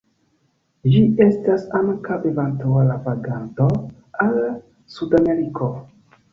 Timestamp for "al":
4.27-4.37